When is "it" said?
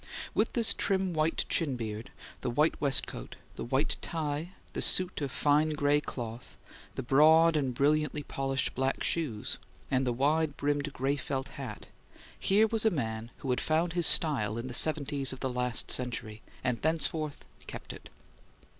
17.93-18.09